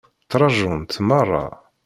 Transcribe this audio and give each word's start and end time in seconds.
Ttṛajunt 0.23 0.93
meṛṛa. 1.07 1.45